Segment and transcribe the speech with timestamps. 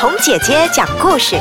[0.00, 1.36] 同姐姐讲故事。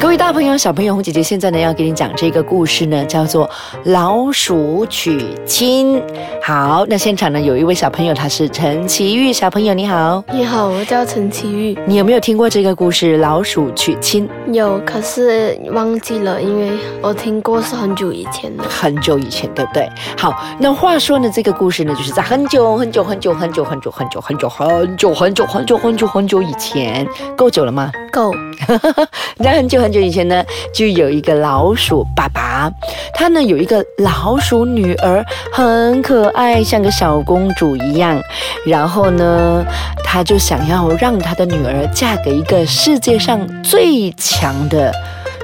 [0.00, 3.48] 各位大朋友、小朋友，红姐姐现在呢要给你讲这个故事呢，叫做
[3.86, 5.96] 《老鼠娶亲》。
[6.40, 11.76] 好，那现场呢有一位小朋友，他是陈奇玉小朋友，你好，你好，我叫陈奇玉。
[11.84, 14.28] 你有没有听过这个故事《老鼠娶亲》？
[14.52, 16.70] 有，可是忘记了，因为
[17.02, 18.62] 我听过是很久以前的。
[18.62, 19.90] 很久以前，对不对？
[20.16, 27.06] 好，那话说呢，这个故事呢，就是在很久很久很久很久很久很久很久很久很久很久很久很久以前，
[27.36, 27.90] 够久了吗？
[28.12, 28.32] 够。
[29.38, 32.70] 在很久很久以前呢，就有一个老鼠爸爸，
[33.14, 38.20] 他呢有一个老鼠女儿，很可爱，像个小公主一样。
[38.66, 39.64] 然后呢，
[40.04, 44.92] 他就想要让他的女儿嫁给一个世界上最强的。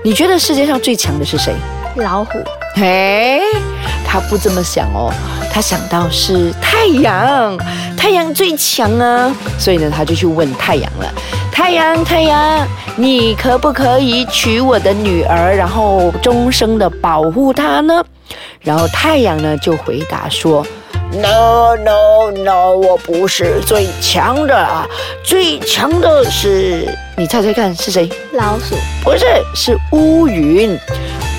[0.04, 1.54] 你觉得世界上最强的是谁？
[1.96, 2.38] 老虎。
[2.74, 3.40] 嘿，
[4.04, 5.12] 他不这么想哦，
[5.52, 7.56] 他想到是太阳，
[7.96, 11.14] 太阳最强啊，所以呢，他就去问太阳了。
[11.54, 18.04] 太阳，太阳，你可不可以娶我的女儿，然后终生的保护她呢？
[18.60, 20.66] 然后太阳呢就回答说
[21.12, 24.84] ：No No No，我不是最强的啊，
[25.22, 28.10] 最强的是你猜猜看是谁？
[28.32, 28.74] 老鼠？
[29.04, 29.24] 不是，
[29.54, 30.76] 是乌云。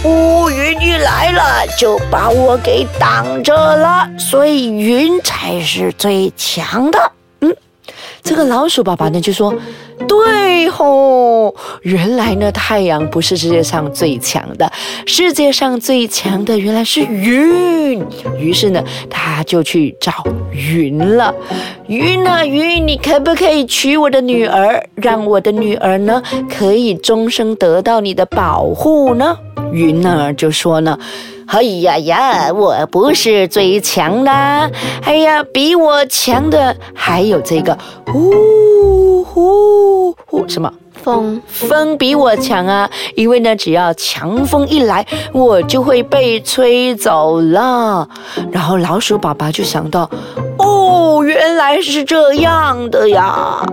[0.05, 7.11] 乌云一来了，就把我给挡着了，所以云才是最强的。
[7.41, 7.53] 嗯，
[8.23, 9.53] 这个老鼠爸爸呢就说
[10.07, 14.71] ：“对吼，原来呢太阳不是世界上最强的，
[15.05, 18.03] 世界上最强的原来是云。”
[18.37, 20.11] 于是呢，他就去找
[20.51, 21.33] 云了。
[21.87, 29.37] 云啊云，你可不可以娶我的女儿，让我的女儿呢可以终生得到你的保护呢？
[29.71, 30.97] 云儿就说呢
[31.47, 34.31] ：“哎呀呀，我不是最强的，
[35.03, 40.71] 哎呀，比我强的还有这个呼呼呼什么
[41.03, 41.41] 风？
[41.47, 42.89] 风比我强啊！
[43.15, 48.07] 因为呢，只要强风一来，我就会被吹走了。
[48.51, 50.09] 然后老鼠爸爸就想到。”
[50.95, 53.25] 哦，原来是这样的呀！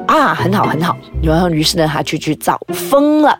[0.08, 0.96] 啊，很好，很好。
[1.22, 3.38] 然后，于是呢，他就去找风了。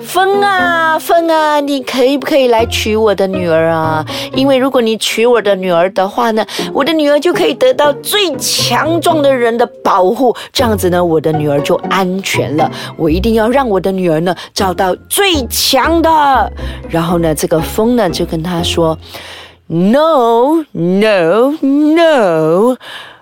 [0.00, 4.02] 风啊，风啊，你可以不可以来娶我的女儿啊？
[4.34, 12.70] 因为如果你娶我的女儿的话呢，我的女儿就可以得到最强壮的人的保护，这样子呢，我的女儿就安全了。
[12.96, 16.50] 我一定要让我的女儿呢找到最强的。
[16.88, 18.96] 然后呢，这个风呢就跟他说。
[19.72, 22.76] No, no, no!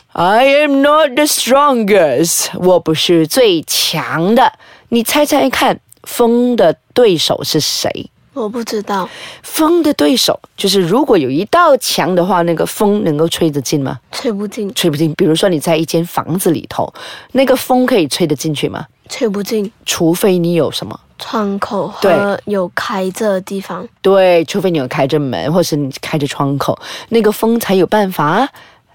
[0.08, 2.48] I am not the strongest.
[2.58, 4.54] 我不是最强的。
[4.88, 8.10] 你猜猜看，风的对手是谁？
[8.32, 9.08] 我不知道。
[9.44, 14.00] 风的对手就是，如果有一道墙的话，那个风能够吹得进吗？
[14.10, 15.14] 吹不进，吹不进。
[15.14, 16.92] 比如说你在一间房子里头，
[17.30, 18.84] 那个风可以吹得进去吗？
[19.08, 20.98] 吹不进，除非你有什么？
[21.20, 26.76] 窗口和有开着的地方，对，除非你有开着门，或是你开着窗口，
[27.10, 28.48] 那个风才有办法，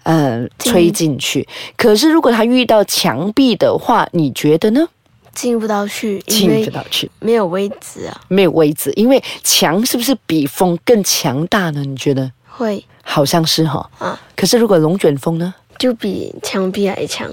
[0.03, 1.47] 嗯，吹进去。
[1.77, 4.85] 可是如果它遇到墙壁的话，你觉得呢？
[5.33, 11.81] 进不到去，进不到去，没有位置啊，没有位置，因为墙是不是比风更强大呢？
[11.85, 12.31] 你觉得？
[12.49, 13.89] 会，好像是哈。
[13.99, 15.53] 啊，可是如果龙卷风呢？
[15.77, 17.27] 就比墙壁还强，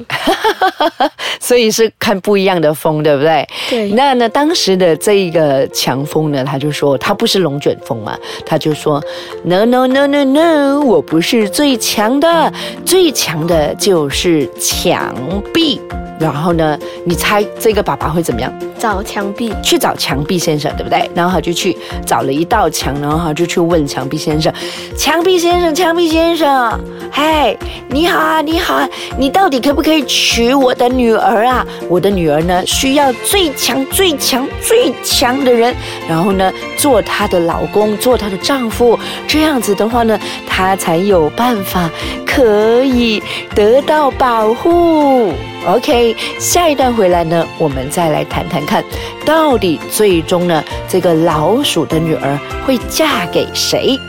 [1.41, 3.49] 所以是看不一样的风，对不对？
[3.71, 3.91] 对。
[3.91, 9.03] 那呢，当时的这一个强风呢，他就说他不是龙卷风嘛，他就说
[9.45, 12.53] No No No No No，我不是最强的，
[12.85, 15.15] 最强的就是墙
[15.53, 15.81] 壁。
[16.21, 16.79] 然后呢？
[17.05, 18.53] 你猜这个爸爸会怎么样？
[18.79, 21.11] 找墙壁，去找墙壁先生，对不对？
[21.17, 21.77] 然后他就去
[22.07, 24.53] 找了一道墙，然后他就去问墙壁先生
[24.97, 26.79] ：“墙壁先生，墙壁先生，
[27.11, 27.57] 嗨，
[27.89, 28.89] 你好啊，你好，
[29.19, 31.67] 你到底可不可以娶我的女儿啊？
[31.87, 35.77] 我的女儿呢，需要最强、最强、最强的人，
[36.09, 38.99] 然后呢，做她的老公，做她的丈夫，
[39.29, 41.91] 这样子的话呢，她才有办法
[42.25, 43.23] 可以
[43.55, 45.35] 得到保护。”
[45.69, 48.83] OK，下一段回来呢，我们再来谈谈看，
[49.27, 54.01] 到底最终呢，这个老鼠的女儿会嫁给谁？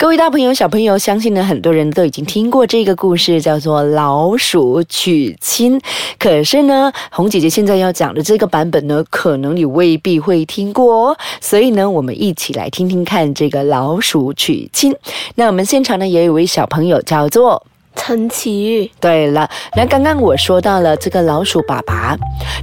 [0.00, 5.78] 各位大朋友、小朋友，相信呢，很多人都已经听过这个故事，叫做《老鼠娶亲》。
[6.18, 14.90] 可是呢，红姐姐现在要讲的这个版本呢，可能你未必会听过哦，所以呢，我们一起来听听看这个《老鼠娶亲》。
[15.34, 17.62] 那我们现场呢，也有位小朋友叫做。
[17.94, 22.16] 陈奇玉，对了，那刚刚我说到了这个老鼠爸爸，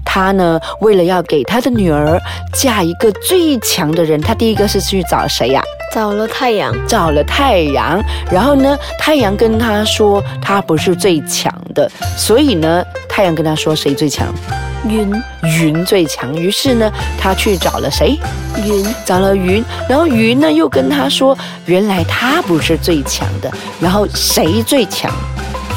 [0.03, 2.19] 他呢为了要给他的女儿
[2.53, 5.61] 嫁一个最强的人，他第一个是去找谁呀？
[5.93, 14.27] 找了太阳，找了太阳，然后呢，太阳跟他说他不是最强的，所以呢，太阳跟他说谁最强？
[14.89, 15.11] 云
[15.43, 16.33] 云最强。
[16.35, 18.17] 于是呢，他去找了谁？
[18.65, 25.11] 云找了云，然后云呢又跟他说，原来他不是最强的，然后谁最强？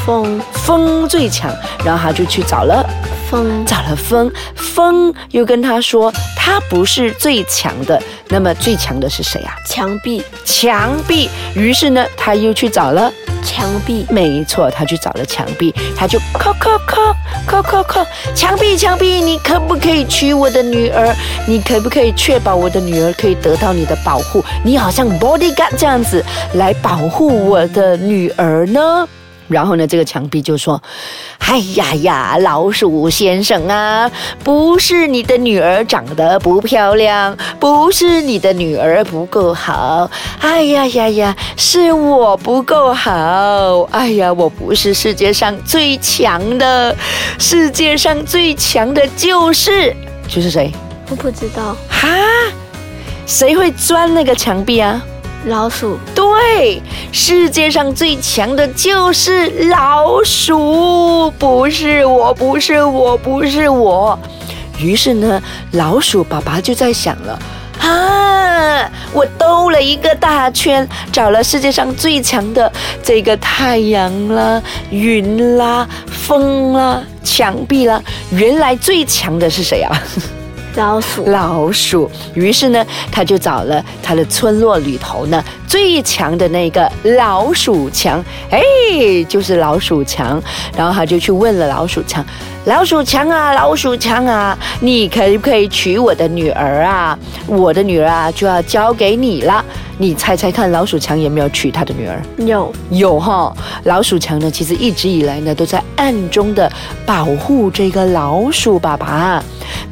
[0.07, 1.55] 风风最强，
[1.85, 2.85] 然后他就去找了
[3.29, 9.55] 风找了风，风又跟他说他不是最强的，那么最强的是谁啊？
[9.67, 11.29] 墙壁墙壁。
[11.55, 17.15] 于是呢，他又去找了，墙壁没错，他去找了墙壁，他就叩叩叩
[17.49, 21.15] 叩叩叩，墙壁墙壁，你可不可以娶我的女儿？
[21.47, 24.45] 你可不可以确保我的女儿可以得到你的保护？
[24.65, 29.09] 你好像 bodyguard 这样子来保护我的女儿呢？
[29.51, 30.81] 然后呢，这个墙壁就说
[31.39, 34.11] ：“哎呀呀，老鼠先生啊，
[34.45, 40.09] 不是你的女儿长得不漂亮，不是你的女儿不够好，
[40.41, 46.97] 哎呀呀呀，是我不够好，哎呀，我不是世界上最强的，
[47.39, 49.95] 世界上最强的就是
[50.29, 50.71] 就是谁？
[51.11, 52.09] 我不知道哈？
[53.27, 55.03] 谁会钻那个墙壁啊？”
[55.47, 56.83] 老鼠对，
[57.13, 64.19] 世界上最强的就是老鼠，不是我，不是我，不是我。
[64.79, 65.43] 于是呢，
[65.73, 67.39] 老鼠爸爸就在想了
[67.81, 72.71] 啊，我兜了一个大圈，找了世界上最强的
[73.03, 80.03] 这个太阳啦、云啦、风啦、墙壁啦，原来最强的是谁啊？
[80.77, 88.61] 老鼠老鼠，于是呢，他就找了他的村落里头呢最强的那个老鼠强，哎，
[89.29, 90.41] 就是老鼠强。
[90.77, 92.25] 然后他就去问了老鼠强
[92.67, 97.19] ：“老鼠强啊，老鼠强啊，你可不可以娶我的女儿啊？
[97.47, 99.65] 我的女儿啊就要交给你了。
[99.99, 102.23] 你猜猜看，老鼠强有没有娶他的女儿？
[102.39, 106.71] 有有哈，老鼠强呢，其实一直以来呢都在暗中的
[107.05, 109.43] 保护这个老鼠爸爸。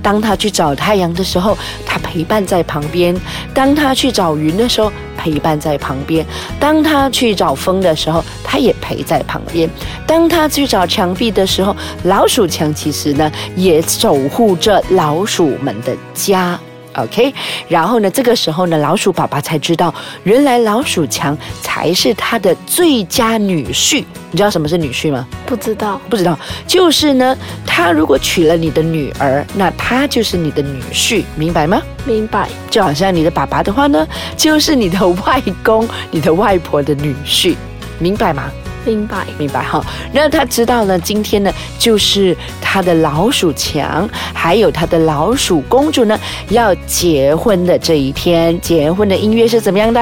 [0.08, 3.14] 当他去找太阳的时候，他陪伴在旁边；
[3.52, 6.24] 当他去找云的时候，陪伴在旁边；
[6.58, 9.68] 当他去找风的时候，他也陪在旁边；
[10.06, 16.58] 当他去找墙壁的时候，老鼠墙其实呢也守护着老鼠们的家。
[16.98, 17.32] OK，
[17.68, 24.04] 然后呢，这个时候呢，老鼠爸爸才知道，原来老鼠强才是他的最佳女婿。
[24.30, 25.26] 你知道什么是女婿吗？
[25.46, 31.80] 不知道不知道，就是呢，他如果娶了你的女儿，那他就是你的女婿，明白吗？
[32.04, 34.06] 明白就好像你的爸爸的话呢，
[34.36, 37.56] 就是你的外公、你的外婆的女婿，
[37.98, 38.50] 明白吗？
[38.88, 39.84] 明白明白哈。
[40.12, 46.18] 那他知道呢，今天呢，就是他的老鼠强，还有他的老鼠公主呢，
[46.48, 48.58] 要结婚的这一天。
[48.60, 50.00] 结婚的音乐是怎么样的？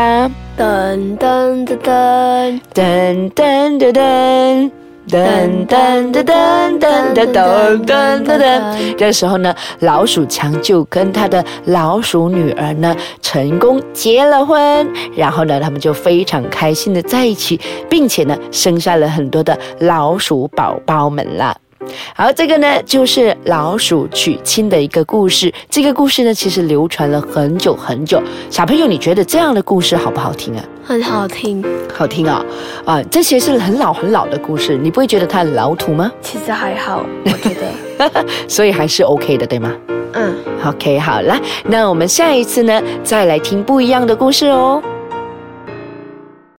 [0.56, 4.85] 噔噔噔噔噔噔噔噔。
[5.08, 21.56] 噔噔噔噔噔噔噔噔噔，这时候呢，老鼠强就跟他的老鼠女儿呢成功结了婚，然后呢，他们就非常开心的在一起，并且呢，生下了很多的老鼠宝宝们了。
[22.14, 25.52] 好，这个呢就是老鼠娶亲的一个故事。
[25.68, 28.22] 这个故事呢，其实流传了很久很久。
[28.50, 30.64] 小朋友，你觉得这样的故事好不好听啊？
[30.84, 32.44] 很好听，好听啊、
[32.84, 33.02] 啊！
[33.10, 36.10] 这些是很老很老的故事，你不会觉得它很老土吗？
[36.20, 39.72] 其实还好，我觉得 所以还是 OK 的，对吗
[40.12, 40.34] 嗯。
[40.64, 44.82] ？OK，好啦，那我们下一次呢，再来听不一样的故事哦。